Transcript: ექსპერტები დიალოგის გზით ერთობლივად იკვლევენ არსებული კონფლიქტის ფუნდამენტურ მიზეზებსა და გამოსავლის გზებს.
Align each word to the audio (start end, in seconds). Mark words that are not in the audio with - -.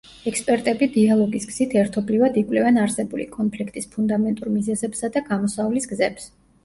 ექსპერტები 0.29 0.85
დიალოგის 0.93 1.43
გზით 1.49 1.75
ერთობლივად 1.81 2.39
იკვლევენ 2.43 2.79
არსებული 2.85 3.29
კონფლიქტის 3.37 3.89
ფუნდამენტურ 3.93 4.53
მიზეზებსა 4.59 5.11
და 5.19 5.25
გამოსავლის 5.33 5.87
გზებს. 5.93 6.27